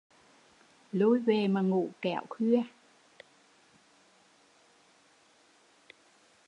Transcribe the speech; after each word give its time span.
Lui 0.93 1.19
về 1.19 1.47
mà 1.47 1.61
ngủ 1.61 1.89
kẽo 2.01 2.21
khuya 2.29 2.63